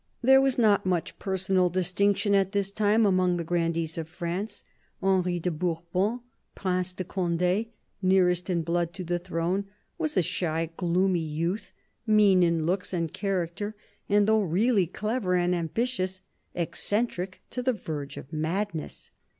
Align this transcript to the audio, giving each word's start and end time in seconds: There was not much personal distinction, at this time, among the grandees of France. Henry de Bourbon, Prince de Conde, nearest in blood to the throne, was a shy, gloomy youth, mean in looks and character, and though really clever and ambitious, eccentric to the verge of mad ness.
There 0.23 0.41
was 0.41 0.57
not 0.57 0.83
much 0.83 1.19
personal 1.19 1.69
distinction, 1.69 2.33
at 2.33 2.53
this 2.53 2.71
time, 2.71 3.05
among 3.05 3.37
the 3.37 3.43
grandees 3.43 3.99
of 3.99 4.09
France. 4.09 4.63
Henry 4.99 5.39
de 5.39 5.51
Bourbon, 5.51 6.21
Prince 6.55 6.91
de 6.93 7.03
Conde, 7.03 7.67
nearest 8.01 8.49
in 8.49 8.63
blood 8.63 8.93
to 8.93 9.03
the 9.03 9.19
throne, 9.19 9.67
was 9.99 10.17
a 10.17 10.23
shy, 10.23 10.71
gloomy 10.75 11.19
youth, 11.19 11.71
mean 12.07 12.41
in 12.41 12.65
looks 12.65 12.93
and 12.93 13.13
character, 13.13 13.75
and 14.09 14.27
though 14.27 14.41
really 14.41 14.87
clever 14.87 15.35
and 15.35 15.53
ambitious, 15.53 16.21
eccentric 16.55 17.43
to 17.51 17.61
the 17.61 17.73
verge 17.73 18.17
of 18.17 18.33
mad 18.33 18.73
ness. 18.73 19.11